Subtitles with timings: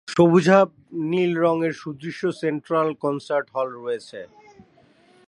[0.07, 0.67] সবুজাভ
[1.11, 4.19] নীল রঙের সুদৃশ্য সেন্ট্রাল কনসার্ট হল রয়েছে।